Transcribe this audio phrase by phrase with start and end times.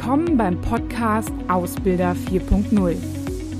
[0.00, 2.96] Willkommen beim Podcast Ausbilder 4.0.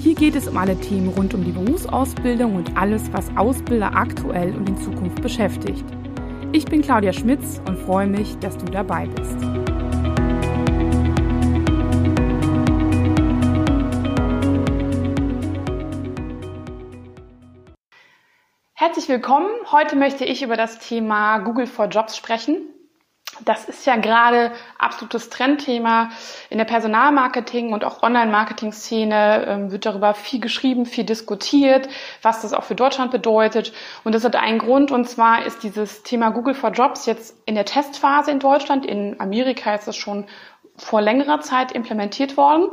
[0.01, 4.55] Hier geht es um alle Themen rund um die Berufsausbildung und alles, was Ausbilder aktuell
[4.55, 5.85] und in Zukunft beschäftigt.
[6.53, 9.37] Ich bin Claudia Schmitz und freue mich, dass du dabei bist.
[18.75, 19.48] Herzlich willkommen.
[19.73, 22.59] Heute möchte ich über das Thema Google for Jobs sprechen.
[23.45, 26.11] Das ist ja gerade absolutes Trendthema
[26.51, 31.89] in der Personalmarketing und auch Online-Marketing-Szene ähm, wird darüber viel geschrieben, viel diskutiert,
[32.23, 33.73] was das auch für Deutschland bedeutet.
[34.05, 37.55] Und das hat einen Grund, und zwar ist dieses Thema Google for Jobs jetzt in
[37.55, 38.84] der Testphase in Deutschland.
[38.87, 40.27] In Amerika ist es schon
[40.77, 42.69] vor längerer Zeit implementiert worden.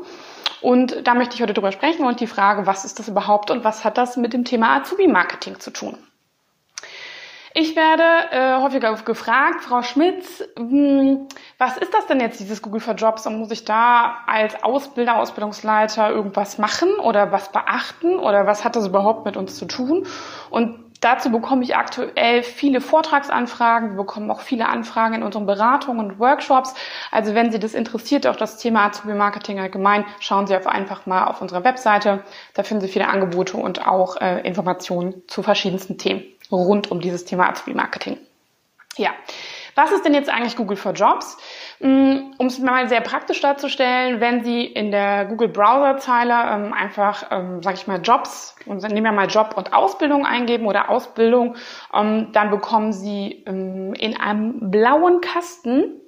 [0.61, 3.63] Und da möchte ich heute drüber sprechen und die Frage, was ist das überhaupt und
[3.63, 5.97] was hat das mit dem Thema Azubi-Marketing zu tun?
[7.57, 12.61] Ich werde äh, häufiger gefragt, Frau Schmitz, mh, hm, was ist das denn jetzt, dieses
[12.61, 13.25] Google for Jobs?
[13.27, 18.75] Und muss ich da als Ausbilder, Ausbildungsleiter irgendwas machen oder was beachten oder was hat
[18.75, 20.05] das überhaupt mit uns zu tun?
[20.49, 23.91] Und dazu bekomme ich aktuell viele Vortragsanfragen.
[23.91, 26.73] Wir bekommen auch viele Anfragen in unseren Beratungen und Workshops.
[27.09, 31.39] Also wenn Sie das interessiert, auch das Thema Azubi-Marketing allgemein, schauen Sie einfach mal auf
[31.41, 32.21] unserer Webseite.
[32.53, 37.25] Da finden Sie viele Angebote und auch äh, Informationen zu verschiedensten Themen rund um dieses
[37.25, 38.17] Thema Azubi-Marketing.
[38.97, 39.11] Ja,
[39.75, 41.37] was ist denn jetzt eigentlich Google for Jobs?
[41.81, 47.25] Mm, um es mal sehr praktisch darzustellen, wenn Sie in der Google Browser-Zeile ähm, einfach,
[47.29, 51.57] ähm, sage ich mal, Jobs, und nehmen wir mal Job und Ausbildung eingeben oder Ausbildung,
[51.93, 56.01] ähm, dann bekommen Sie ähm, in einem blauen Kasten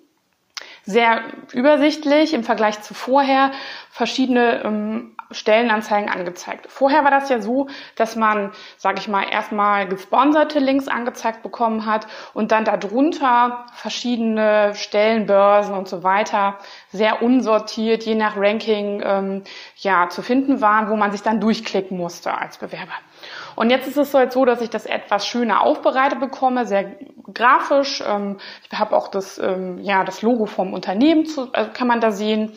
[0.88, 1.22] sehr
[1.54, 3.52] übersichtlich im Vergleich zu vorher
[3.92, 6.68] verschiedene ähm, Stellenanzeigen angezeigt.
[6.70, 11.86] Vorher war das ja so, dass man, sage ich mal, erstmal gesponserte Links angezeigt bekommen
[11.86, 16.58] hat und dann darunter verschiedene Stellenbörsen und so weiter
[16.94, 19.44] sehr unsortiert, je nach Ranking, ähm,
[19.76, 22.94] ja, zu finden waren, wo man sich dann durchklicken musste als Bewerber.
[23.58, 26.96] Und jetzt ist es halt so, dass ich das etwas schöner aufbereitet bekomme, sehr
[27.34, 28.04] grafisch.
[28.08, 28.38] Ähm,
[28.70, 32.12] ich habe auch das, ähm, ja, das Logo vom Unternehmen, zu, äh, kann man da
[32.12, 32.54] sehen.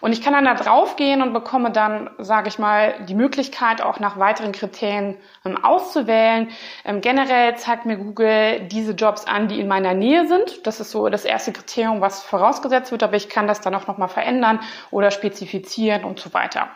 [0.00, 3.82] Und ich kann dann da drauf gehen und bekomme dann, sage ich mal, die Möglichkeit,
[3.82, 6.48] auch nach weiteren Kriterien ähm, auszuwählen.
[6.86, 10.66] Ähm, generell zeigt mir Google diese Jobs an, die in meiner Nähe sind.
[10.66, 13.86] Das ist so das erste Kriterium, was vorausgesetzt wird, aber ich kann das dann auch
[13.86, 14.60] nochmal verändern
[14.90, 16.70] oder spezifizieren und so weiter.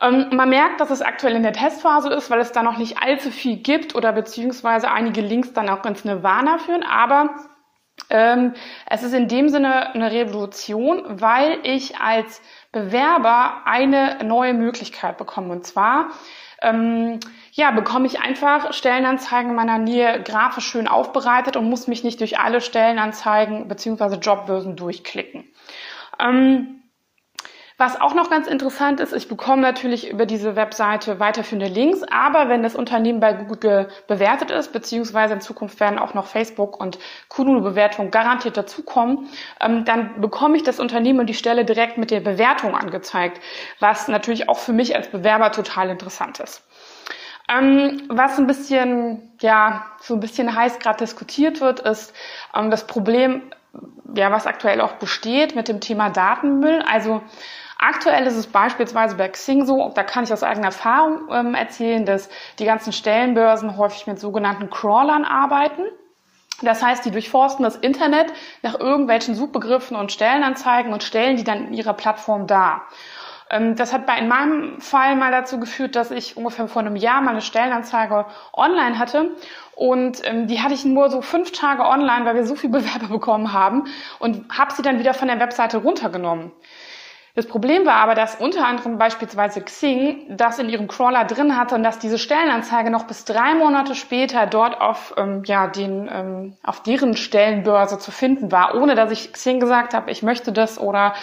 [0.00, 2.98] Ähm, man merkt, dass es aktuell in der Testphase ist, weil es da noch nicht
[3.02, 7.34] allzu viel gibt oder beziehungsweise einige Links dann auch ins Nirvana führen, aber
[8.10, 8.54] ähm,
[8.86, 15.52] es ist in dem Sinne eine Revolution, weil ich als Bewerber eine neue Möglichkeit bekomme.
[15.52, 16.08] Und zwar
[16.60, 17.20] ähm,
[17.52, 22.20] ja, bekomme ich einfach Stellenanzeigen in meiner Nähe grafisch schön aufbereitet und muss mich nicht
[22.20, 25.44] durch alle Stellenanzeigen beziehungsweise Jobbörsen durchklicken.
[26.18, 26.82] Ähm,
[27.76, 32.48] was auch noch ganz interessant ist, ich bekomme natürlich über diese Webseite weiterführende Links, aber
[32.48, 37.00] wenn das Unternehmen bei Google bewertet ist, beziehungsweise in Zukunft werden auch noch Facebook und
[37.28, 39.28] Kununu-Bewertungen garantiert dazukommen,
[39.60, 43.40] ähm, dann bekomme ich das Unternehmen und die Stelle direkt mit der Bewertung angezeigt,
[43.80, 46.62] was natürlich auch für mich als Bewerber total interessant ist.
[47.48, 52.14] Ähm, was ein bisschen, ja, so ein bisschen heiß gerade diskutiert wird, ist
[52.54, 53.42] ähm, das Problem,
[54.14, 56.82] ja, was aktuell auch besteht mit dem Thema Datenmüll.
[56.82, 57.20] Also
[57.86, 62.06] Aktuell ist es beispielsweise bei Xing so, da kann ich aus eigener Erfahrung ähm, erzählen,
[62.06, 65.82] dass die ganzen Stellenbörsen häufig mit sogenannten Crawlern arbeiten.
[66.62, 71.68] Das heißt, die durchforsten das Internet nach irgendwelchen Suchbegriffen und Stellenanzeigen und stellen die dann
[71.68, 72.86] in ihrer Plattform dar.
[73.54, 76.96] Ähm, das hat bei in meinem Fall mal dazu geführt, dass ich ungefähr vor einem
[76.96, 79.30] Jahr mal eine Stellenanzeige online hatte
[79.76, 83.08] und ähm, die hatte ich nur so fünf Tage online, weil wir so viele Bewerber
[83.08, 83.84] bekommen haben
[84.18, 86.50] und habe sie dann wieder von der Webseite runtergenommen.
[87.36, 91.74] Das Problem war aber, dass unter anderem beispielsweise Xing das in ihrem Crawler drin hatte
[91.74, 96.56] und dass diese Stellenanzeige noch bis drei Monate später dort auf, ähm, ja, den, ähm,
[96.62, 100.78] auf deren Stellenbörse zu finden war, ohne dass ich Xing gesagt habe, ich möchte das
[100.78, 101.14] oder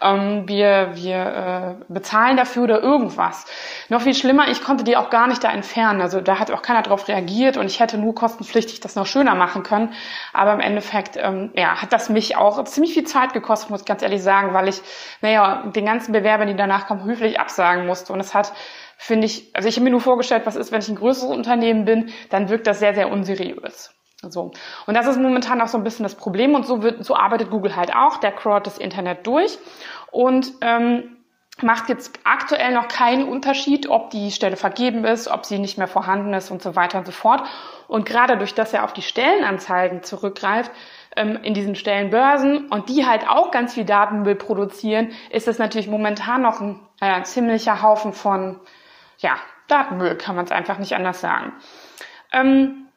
[0.00, 3.44] ähm, wir, wir äh, bezahlen dafür oder irgendwas.
[3.90, 6.00] Noch viel schlimmer, ich konnte die auch gar nicht da entfernen.
[6.00, 9.34] Also da hat auch keiner darauf reagiert und ich hätte nur kostenpflichtig das noch schöner
[9.34, 9.92] machen können.
[10.32, 13.86] Aber im Endeffekt ähm, ja, hat das mich auch ziemlich viel Zeit gekostet, muss ich
[13.86, 14.80] ganz ehrlich sagen, weil ich,
[15.20, 18.12] naja, den ganzen Bewerbern, die danach kamen, höflich absagen musste.
[18.12, 18.52] Und es hat,
[18.96, 21.84] finde ich, also ich habe mir nur vorgestellt, was ist, wenn ich ein größeres Unternehmen
[21.84, 23.94] bin, dann wirkt das sehr, sehr unseriös.
[24.22, 24.50] So.
[24.86, 27.50] Und das ist momentan auch so ein bisschen das Problem und so wird, so arbeitet
[27.50, 28.16] Google halt auch.
[28.18, 29.58] Der crawlt das Internet durch
[30.10, 31.17] und ähm,
[31.62, 35.88] macht jetzt aktuell noch keinen Unterschied, ob die Stelle vergeben ist, ob sie nicht mehr
[35.88, 37.42] vorhanden ist und so weiter und so fort.
[37.86, 40.70] Und gerade durch das er auf die Stellenanzeigen zurückgreift,
[41.16, 45.88] ähm, in diesen Stellenbörsen und die halt auch ganz viel Datenmüll produzieren, ist es natürlich
[45.88, 48.60] momentan noch ein äh, ziemlicher Haufen von
[49.18, 49.36] ja,
[49.68, 51.52] Datenmüll, kann man es einfach nicht anders sagen.
[52.32, 52.87] Ähm,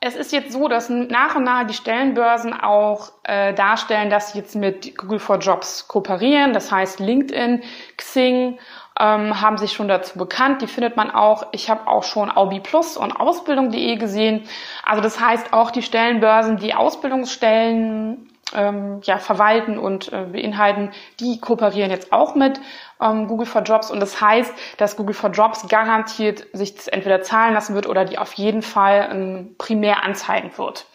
[0.00, 4.38] es ist jetzt so, dass nach und nach die Stellenbörsen auch äh, darstellen, dass sie
[4.38, 6.52] jetzt mit Google for Jobs kooperieren.
[6.52, 7.62] Das heißt, LinkedIn,
[7.96, 8.58] Xing
[8.98, 10.62] ähm, haben sich schon dazu bekannt.
[10.62, 11.46] Die findet man auch.
[11.50, 14.44] Ich habe auch schon Aubi Plus und Ausbildung.de gesehen.
[14.84, 20.90] Also das heißt auch die Stellenbörsen, die Ausbildungsstellen ähm, ja, verwalten und äh, beinhalten,
[21.20, 22.60] die kooperieren jetzt auch mit
[23.00, 27.22] ähm, Google for Jobs und das heißt, dass Google for Jobs garantiert sich das entweder
[27.22, 30.86] zahlen lassen wird oder die auf jeden Fall ähm, primär anzeigen wird.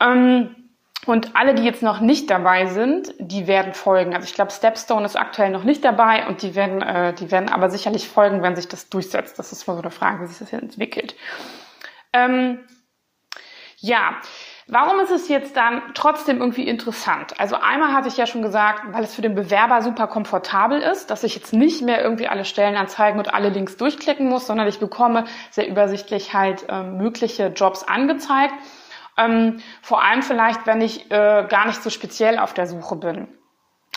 [0.00, 0.54] Ähm,
[1.06, 4.14] und alle, die jetzt noch nicht dabei sind, die werden folgen.
[4.14, 7.48] Also ich glaube, Stepstone ist aktuell noch nicht dabei und die werden, äh, die werden
[7.48, 9.38] aber sicherlich folgen, wenn sich das durchsetzt.
[9.38, 11.14] Das ist mal so eine Frage, wie sich das jetzt entwickelt.
[12.12, 12.60] Ähm,
[13.78, 14.16] ja,
[14.70, 17.40] Warum ist es jetzt dann trotzdem irgendwie interessant?
[17.40, 21.10] Also einmal hatte ich ja schon gesagt, weil es für den Bewerber super komfortabel ist,
[21.10, 24.78] dass ich jetzt nicht mehr irgendwie alle Stellenanzeigen und alle Links durchklicken muss, sondern ich
[24.78, 28.52] bekomme sehr übersichtlich halt äh, mögliche Jobs angezeigt.
[29.16, 33.28] Ähm, vor allem vielleicht, wenn ich äh, gar nicht so speziell auf der Suche bin.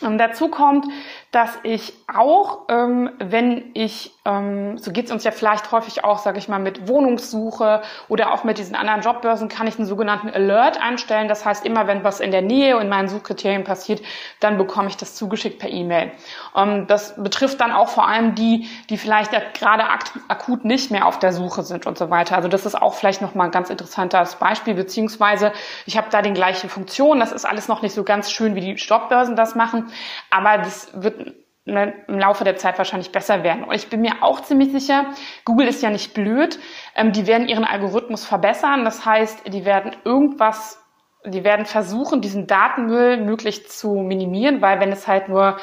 [0.01, 0.85] Ähm, dazu kommt,
[1.31, 6.37] dass ich auch, ähm, wenn ich, ähm, so geht's uns ja vielleicht häufig auch, sage
[6.37, 10.79] ich mal, mit Wohnungssuche oder auch mit diesen anderen Jobbörsen, kann ich einen sogenannten Alert
[10.79, 11.27] einstellen.
[11.27, 14.01] Das heißt, immer wenn was in der Nähe und in meinen Suchkriterien passiert,
[14.39, 16.11] dann bekomme ich das zugeschickt per E-Mail.
[16.55, 21.07] Ähm, das betrifft dann auch vor allem die, die vielleicht gerade ak akut nicht mehr
[21.07, 22.35] auf der Suche sind und so weiter.
[22.35, 25.51] Also das ist auch vielleicht nochmal ein ganz interessantes Beispiel, beziehungsweise
[25.87, 27.19] ich habe da den gleichen Funktion.
[27.19, 29.91] Das ist alles noch nicht so ganz schön, wie die Jobbörsen das machen,
[30.29, 31.33] aber das wird
[31.65, 33.63] im Laufe der Zeit wahrscheinlich besser werden.
[33.63, 35.11] Und ich bin mir auch ziemlich sicher,
[35.45, 36.59] Google ist ja nicht blöd,
[36.95, 38.83] ähm, die werden ihren Algorithmus verbessern.
[38.83, 40.83] Das heißt, die werden irgendwas,
[41.25, 45.57] die werden versuchen, diesen Datenmüll möglichst zu minimieren, weil wenn es halt nur,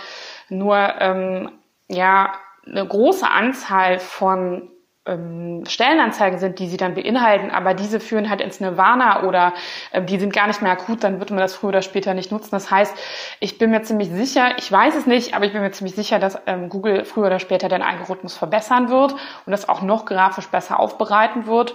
[0.49, 1.51] nur ähm,
[1.89, 2.33] ja,
[2.65, 4.71] eine große Anzahl von
[5.09, 9.55] ähm, Stellenanzeigen sind, die sie dann beinhalten, aber diese führen halt ins Nirvana oder
[9.91, 12.31] äh, die sind gar nicht mehr akut, dann wird man das früher oder später nicht
[12.31, 12.51] nutzen.
[12.53, 12.95] Das heißt,
[13.41, 16.19] ich bin mir ziemlich sicher, ich weiß es nicht, aber ich bin mir ziemlich sicher,
[16.19, 20.49] dass ähm, Google früher oder später den Algorithmus verbessern wird und das auch noch grafisch
[20.49, 21.75] besser aufbereiten wird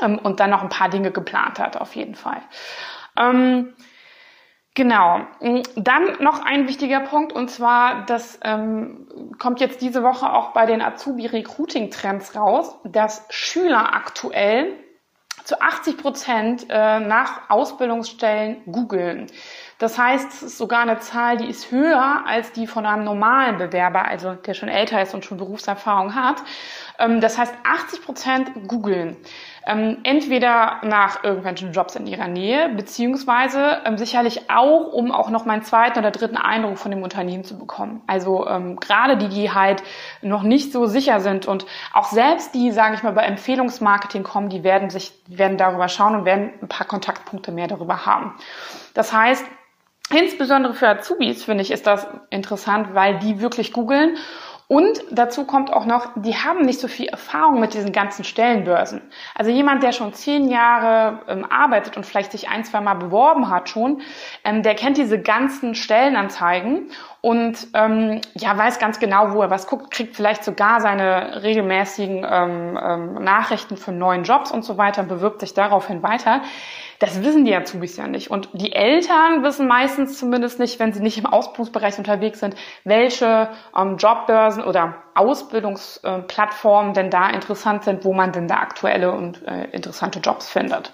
[0.00, 2.40] ähm, und dann noch ein paar Dinge geplant hat, auf jeden Fall.
[3.18, 3.74] Ähm,
[4.76, 5.20] Genau.
[5.40, 9.08] Mm, dann noch ein wichtiger Punkt und zwar, das ähm,
[9.38, 14.74] kommt jetzt diese Woche auch bei den Azubi-Recruiting-Trends raus, dass Schüler aktuell
[15.44, 19.28] zu 80 Prozent äh, nach Ausbildungsstellen googeln.
[19.78, 23.58] Das heißt, es ist sogar eine Zahl, die ist höher als die von einem normalen
[23.58, 26.42] Bewerber, also der schon älter ist und schon Berufserfahrung hat.
[26.98, 29.18] Ähm, das heißt, 80 Prozent googeln
[29.66, 35.44] ähm, entweder nach irgendwelchen Jobs in ihrer Nähe, beziehungsweise ähm, sicherlich auch, um auch noch
[35.44, 38.00] meinen zweiten oder dritten Eindruck von dem Unternehmen zu bekommen.
[38.06, 38.46] Also
[38.80, 39.82] gerade die, die halt
[40.22, 44.48] noch nicht so sicher sind und auch selbst die, sage ich mal, bei Empfehlungsmarketing kommen,
[44.48, 48.34] die werden sich, werden darüber schauen und werden ein paar Kontaktpunkte mehr darüber haben.
[48.94, 49.44] Das heißt,
[50.16, 54.16] Insbesondere für Azubis finde ich ist das interessant, weil die wirklich googeln
[54.68, 59.00] und dazu kommt auch noch, die haben nicht so viel Erfahrung mit diesen ganzen Stellenbörsen.
[59.34, 63.48] Also jemand, der schon zehn Jahre ähm, arbeitet und vielleicht sich ein, zwei Mal beworben
[63.48, 64.02] hat schon,
[64.42, 66.90] ähm, der kennt diese ganzen Stellenanzeigen
[67.26, 72.24] und ähm, ja weiß ganz genau, wo er was guckt, kriegt vielleicht sogar seine regelmäßigen
[72.24, 76.42] ähm, ähm, Nachrichten für neuen Jobs und so weiter, bewirbt sich daraufhin weiter.
[77.00, 78.30] Das wissen die Azubis ja nicht.
[78.30, 82.54] Und die Eltern wissen meistens zumindest nicht, wenn sie nicht im Ausbildungsbereich unterwegs sind,
[82.84, 89.10] welche ähm, Jobbörsen oder Ausbildungsplattformen äh, denn da interessant sind, wo man denn da aktuelle
[89.10, 90.92] und äh, interessante Jobs findet.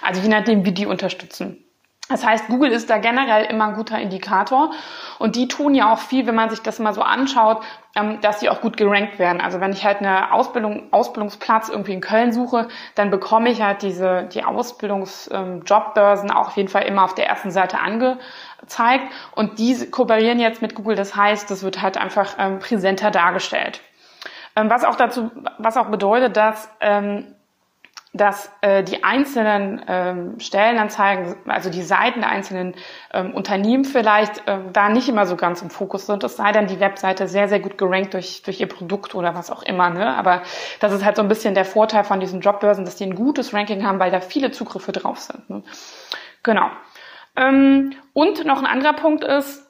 [0.00, 1.64] Also je nachdem, wie die unterstützen.
[2.08, 4.72] Das heißt, Google ist da generell immer ein guter Indikator
[5.18, 7.62] und die tun ja auch viel, wenn man sich das mal so anschaut,
[7.94, 9.40] ähm, dass sie auch gut gerankt werden.
[9.40, 13.82] Also wenn ich halt eine Ausbildung, Ausbildungsplatz irgendwie in Köln suche, dann bekomme ich halt
[13.82, 19.04] diese, die Ausbildungsjobbörsen ähm, auch auf jeden Fall immer auf der ersten Seite angezeigt
[19.36, 20.96] und die kooperieren jetzt mit Google.
[20.96, 23.80] Das heißt, das wird halt einfach ähm, präsenter dargestellt.
[24.54, 26.68] was auch dazu, was auch bedeutet, dass
[28.14, 32.74] dass äh, die einzelnen ähm, Stellenanzeigen, also die Seiten der einzelnen
[33.12, 36.22] ähm, Unternehmen vielleicht äh, da nicht immer so ganz im Fokus sind.
[36.22, 39.50] Es sei denn, die Webseite sehr, sehr gut gerankt durch, durch ihr Produkt oder was
[39.50, 39.88] auch immer.
[39.88, 40.06] Ne?
[40.14, 40.42] Aber
[40.80, 43.54] das ist halt so ein bisschen der Vorteil von diesen Jobbörsen, dass die ein gutes
[43.54, 45.48] Ranking haben, weil da viele Zugriffe drauf sind.
[45.48, 45.62] Ne?
[46.42, 46.70] Genau.
[47.34, 49.66] Ähm, und noch ein anderer Punkt ist,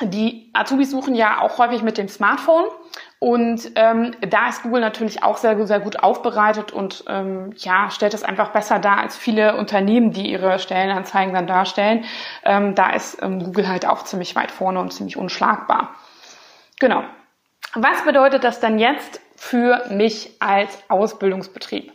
[0.00, 2.66] die Azubis suchen ja auch häufig mit dem Smartphone.
[3.24, 8.12] Und ähm, da ist Google natürlich auch sehr, sehr gut aufbereitet und ähm, ja, stellt
[8.12, 12.04] es einfach besser dar als viele Unternehmen, die ihre Stellenanzeigen dann darstellen.
[12.44, 15.94] Ähm, da ist ähm, Google halt auch ziemlich weit vorne und ziemlich unschlagbar.
[16.80, 17.02] Genau.
[17.72, 21.94] Was bedeutet das dann jetzt für mich als Ausbildungsbetrieb?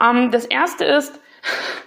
[0.00, 1.20] Ähm, das erste ist,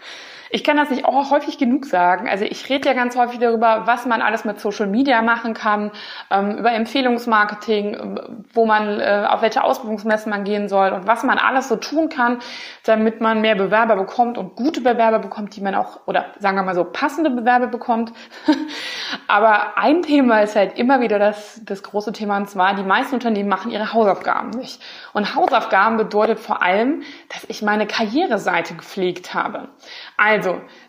[0.50, 2.28] ich kann das nicht auch häufig genug sagen.
[2.30, 5.92] Also ich rede ja ganz häufig darüber, was man alles mit Social Media machen kann,
[6.32, 11.24] ähm, über Empfehlungsmarketing, ähm, wo man, äh, auf welche Ausbildungsmessen man gehen soll und was
[11.24, 12.40] man alles so tun kann,
[12.86, 16.64] damit man mehr Bewerber bekommt und gute Bewerber bekommt, die man auch, oder sagen wir
[16.64, 18.14] mal so, passende Bewerber bekommt.
[19.28, 23.16] Aber ein Thema ist halt immer wieder das, das große Thema, und zwar, die meisten
[23.16, 24.82] Unternehmen machen ihre Hausaufgaben nicht.
[25.14, 29.70] Und Hausaufgaben bedeutet vor allem, dass ich meine Karriereseite gepflegt habe.
[30.16, 30.37] Also,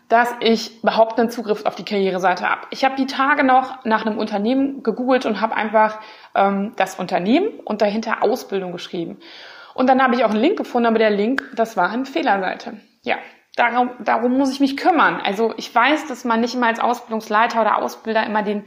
[0.07, 2.61] dass ich überhaupt einen Zugriff auf die Karriereseite habe.
[2.71, 5.99] Ich habe die Tage noch nach einem Unternehmen gegoogelt und habe einfach
[6.35, 9.17] ähm, das Unternehmen und dahinter Ausbildung geschrieben.
[9.73, 12.79] Und dann habe ich auch einen Link gefunden, aber der Link, das war eine Fehlerseite.
[13.03, 13.17] Ja,
[13.55, 15.21] darum, darum muss ich mich kümmern.
[15.23, 18.63] Also ich weiß, dass man nicht immer als Ausbildungsleiter oder Ausbilder immer den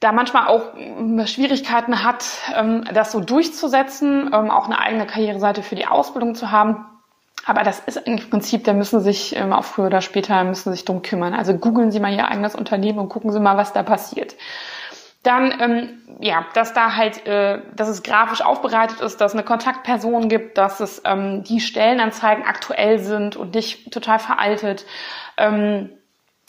[0.00, 2.24] da manchmal auch ähm, Schwierigkeiten hat,
[2.56, 6.86] ähm, das so durchzusetzen, ähm, auch eine eigene Karriereseite für die Ausbildung zu haben.
[7.46, 10.84] Aber das ist im Prinzip, da müssen sich ähm, auch früher oder später müssen sich
[10.84, 11.34] drum kümmern.
[11.34, 14.36] Also googeln Sie mal Ihr eigenes Unternehmen und gucken Sie mal, was da passiert.
[15.22, 19.44] Dann, ähm, ja, dass da halt, äh, dass es grafisch aufbereitet ist, dass es eine
[19.44, 24.86] Kontaktperson gibt, dass es ähm, die Stellenanzeigen aktuell sind und nicht total veraltet.
[25.36, 25.90] Ähm,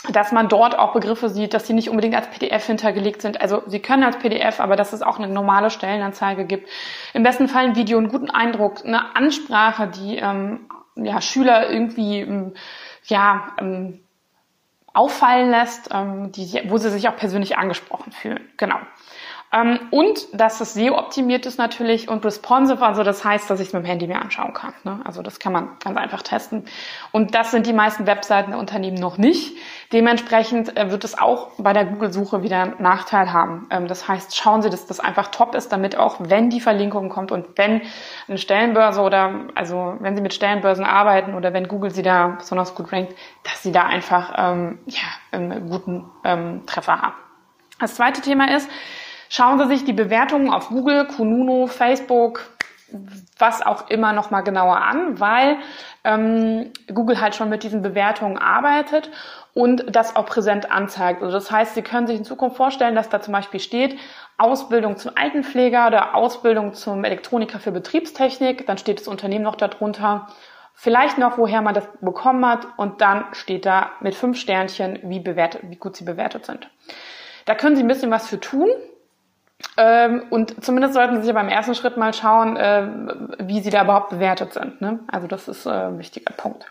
[0.09, 3.39] dass man dort auch Begriffe sieht, dass sie nicht unbedingt als PDF hintergelegt sind.
[3.39, 6.67] Also sie können als PDF, aber dass es auch eine normale Stellenanzeige gibt.
[7.13, 10.61] Im besten Fall ein Video, einen guten Eindruck, eine Ansprache, die ähm,
[10.95, 12.53] ja, Schüler irgendwie ähm,
[13.05, 13.99] ja, ähm,
[14.93, 18.49] auffallen lässt, ähm, die, wo sie sich auch persönlich angesprochen fühlen.
[18.57, 18.79] Genau.
[19.53, 23.73] Ähm, und dass es SEO-optimiert ist natürlich und responsive, also das heißt, dass ich es
[23.73, 24.73] mit dem Handy mir anschauen kann.
[24.85, 25.01] Ne?
[25.03, 26.63] Also das kann man ganz einfach testen.
[27.11, 29.57] Und das sind die meisten Webseiten der Unternehmen noch nicht.
[29.91, 33.67] Dementsprechend äh, wird es auch bei der Google-Suche wieder einen Nachteil haben.
[33.71, 37.09] Ähm, das heißt, schauen Sie, dass das einfach top ist, damit auch, wenn die Verlinkung
[37.09, 37.81] kommt und wenn
[38.29, 42.73] eine Stellenbörse oder also wenn Sie mit Stellenbörsen arbeiten oder wenn Google Sie da besonders
[42.73, 45.01] gut rankt, dass Sie da einfach ähm, ja,
[45.33, 47.15] einen guten ähm, Treffer haben.
[47.81, 48.69] Das zweite Thema ist,
[49.33, 52.41] Schauen Sie sich die Bewertungen auf Google, Kununu, Facebook,
[53.39, 55.55] was auch immer noch mal genauer an, weil
[56.03, 59.09] ähm, Google halt schon mit diesen Bewertungen arbeitet
[59.53, 61.21] und das auch präsent anzeigt.
[61.21, 63.97] Also das heißt, Sie können sich in Zukunft vorstellen, dass da zum Beispiel steht
[64.37, 68.67] Ausbildung zum Altenpfleger oder Ausbildung zum Elektroniker für Betriebstechnik.
[68.67, 70.27] Dann steht das Unternehmen noch darunter.
[70.73, 75.21] Vielleicht noch, woher man das bekommen hat und dann steht da mit fünf Sternchen, wie,
[75.21, 76.69] bewertet, wie gut sie bewertet sind.
[77.45, 78.67] Da können Sie ein bisschen was für tun.
[79.77, 82.87] Ähm, und zumindest sollten Sie sich beim ersten Schritt mal schauen, äh,
[83.39, 84.81] wie Sie da überhaupt bewertet sind.
[84.81, 84.99] Ne?
[85.11, 86.65] Also das ist äh, ein wichtiger Punkt.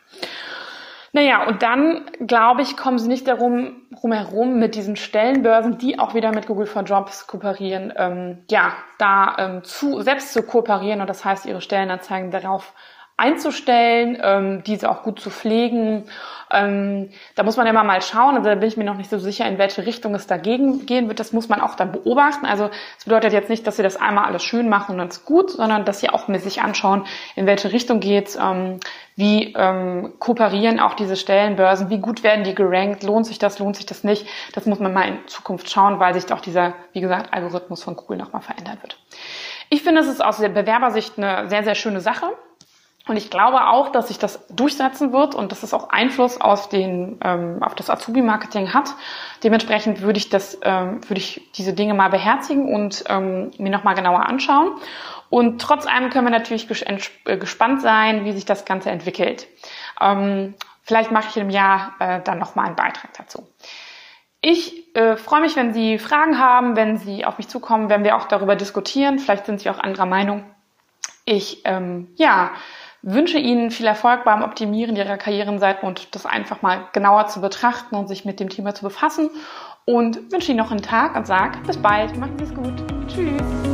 [1.12, 6.14] Naja, und dann, glaube ich, kommen Sie nicht darum herum mit diesen Stellenbörsen, die auch
[6.14, 11.10] wieder mit Google for Jobs kooperieren, ähm, ja, da ähm, zu, selbst zu kooperieren und
[11.10, 12.74] das heißt, Ihre Stellenanzeigen darauf
[13.20, 16.04] einzustellen, ähm, diese auch gut zu pflegen
[16.52, 19.18] ähm, da muss man immer mal schauen, also da bin ich mir noch nicht so
[19.18, 21.20] sicher, in welche Richtung es dagegen gehen wird.
[21.20, 22.44] Das muss man auch dann beobachten.
[22.44, 25.24] Also es bedeutet jetzt nicht, dass sie das einmal alles schön machen und dann ist
[25.24, 27.04] gut, sondern dass sie auch mit sich anschauen,
[27.36, 28.80] in welche Richtung geht's, ähm,
[29.14, 33.76] wie ähm, kooperieren auch diese Stellenbörsen, wie gut werden die gerankt, lohnt sich das, lohnt
[33.76, 34.26] sich das nicht.
[34.54, 37.94] Das muss man mal in Zukunft schauen, weil sich auch dieser, wie gesagt, Algorithmus von
[37.96, 38.98] Google nochmal verändern wird.
[39.68, 42.26] Ich finde, es ist aus der Bewerbersicht eine sehr, sehr schöne Sache.
[43.10, 46.68] Und ich glaube auch, dass sich das durchsetzen wird und dass es auch Einfluss auf
[46.68, 48.94] den ähm, auf das Azubi-Marketing hat.
[49.42, 53.82] Dementsprechend würde ich das ähm, würde ich diese Dinge mal beherzigen und ähm, mir noch
[53.82, 54.76] mal genauer anschauen.
[55.28, 59.48] Und trotz allem können wir natürlich ges äh, gespannt sein, wie sich das Ganze entwickelt.
[60.00, 63.44] Ähm, vielleicht mache ich im Jahr äh, dann noch mal einen Beitrag dazu.
[64.40, 68.16] Ich äh, freue mich, wenn Sie Fragen haben, wenn Sie auf mich zukommen, wenn wir
[68.16, 69.18] auch darüber diskutieren.
[69.18, 70.44] Vielleicht sind Sie auch anderer Meinung.
[71.24, 72.52] Ich ähm, ja
[73.02, 77.94] wünsche Ihnen viel Erfolg beim Optimieren Ihrer Karrierenseiten und das einfach mal genauer zu betrachten
[77.96, 79.30] und sich mit dem Thema zu befassen.
[79.86, 82.16] Und wünsche Ihnen noch einen Tag und sage bis bald.
[82.16, 82.74] Machen Sie es gut.
[83.08, 83.69] Tschüss.